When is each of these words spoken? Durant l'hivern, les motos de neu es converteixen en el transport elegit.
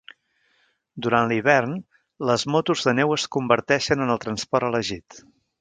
Durant 1.05 1.27
l'hivern, 1.31 1.75
les 2.31 2.47
motos 2.55 2.83
de 2.89 2.97
neu 3.01 3.15
es 3.19 3.29
converteixen 3.39 4.05
en 4.07 4.15
el 4.19 4.23
transport 4.29 4.71
elegit. 4.73 5.25